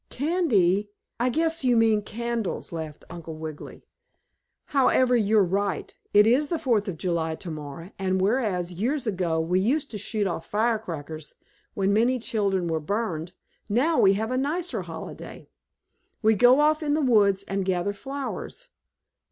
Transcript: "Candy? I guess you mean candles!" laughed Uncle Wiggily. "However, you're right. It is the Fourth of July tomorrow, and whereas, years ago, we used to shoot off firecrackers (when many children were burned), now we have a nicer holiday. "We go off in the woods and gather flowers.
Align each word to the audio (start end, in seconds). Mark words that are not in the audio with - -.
"Candy? 0.09 0.89
I 1.19 1.29
guess 1.29 1.63
you 1.63 1.77
mean 1.77 2.01
candles!" 2.01 2.71
laughed 2.71 3.05
Uncle 3.11 3.35
Wiggily. 3.35 3.85
"However, 4.73 5.15
you're 5.15 5.43
right. 5.43 5.95
It 6.11 6.25
is 6.25 6.47
the 6.47 6.57
Fourth 6.57 6.87
of 6.87 6.97
July 6.97 7.35
tomorrow, 7.35 7.91
and 7.99 8.19
whereas, 8.19 8.71
years 8.71 9.05
ago, 9.05 9.39
we 9.39 9.59
used 9.59 9.91
to 9.91 9.99
shoot 9.99 10.25
off 10.25 10.47
firecrackers 10.47 11.35
(when 11.75 11.93
many 11.93 12.17
children 12.17 12.67
were 12.67 12.79
burned), 12.79 13.33
now 13.69 13.99
we 13.99 14.13
have 14.13 14.31
a 14.31 14.39
nicer 14.39 14.81
holiday. 14.81 15.47
"We 16.23 16.33
go 16.33 16.59
off 16.61 16.81
in 16.81 16.95
the 16.95 17.01
woods 17.01 17.43
and 17.43 17.63
gather 17.63 17.93
flowers. 17.93 18.69